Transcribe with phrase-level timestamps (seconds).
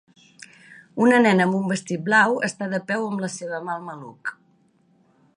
[1.07, 4.33] Una nena amb un vestit blau està de peu amb la seva mà al maluc.